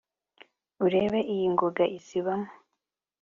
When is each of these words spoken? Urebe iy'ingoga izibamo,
Urebe 0.85 1.19
iy'ingoga 1.33 1.83
izibamo, 1.97 2.49